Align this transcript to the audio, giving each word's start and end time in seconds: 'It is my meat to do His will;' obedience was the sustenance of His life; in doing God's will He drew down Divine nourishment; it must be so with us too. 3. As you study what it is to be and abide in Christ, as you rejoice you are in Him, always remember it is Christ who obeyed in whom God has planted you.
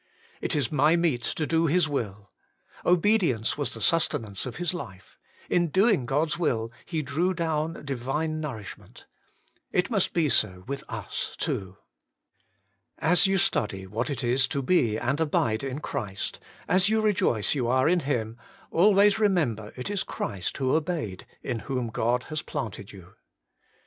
'It 0.41 0.55
is 0.55 0.71
my 0.71 0.95
meat 0.95 1.21
to 1.21 1.45
do 1.45 1.67
His 1.67 1.87
will;' 1.87 2.31
obedience 2.87 3.55
was 3.55 3.75
the 3.75 3.79
sustenance 3.81 4.47
of 4.47 4.55
His 4.55 4.73
life; 4.73 5.19
in 5.47 5.67
doing 5.67 6.07
God's 6.07 6.39
will 6.39 6.71
He 6.87 7.03
drew 7.03 7.35
down 7.35 7.85
Divine 7.85 8.39
nourishment; 8.39 9.05
it 9.71 9.91
must 9.91 10.11
be 10.11 10.27
so 10.27 10.63
with 10.65 10.83
us 10.89 11.35
too. 11.37 11.77
3. 12.99 13.09
As 13.11 13.27
you 13.27 13.37
study 13.37 13.85
what 13.85 14.09
it 14.09 14.23
is 14.23 14.47
to 14.47 14.63
be 14.63 14.97
and 14.97 15.19
abide 15.21 15.63
in 15.63 15.77
Christ, 15.77 16.39
as 16.67 16.89
you 16.89 16.99
rejoice 16.99 17.53
you 17.53 17.67
are 17.67 17.87
in 17.87 17.99
Him, 17.99 18.37
always 18.71 19.19
remember 19.19 19.71
it 19.75 19.91
is 19.91 20.01
Christ 20.01 20.57
who 20.57 20.75
obeyed 20.75 21.27
in 21.43 21.59
whom 21.59 21.89
God 21.89 22.23
has 22.33 22.41
planted 22.41 22.91
you. 22.91 23.13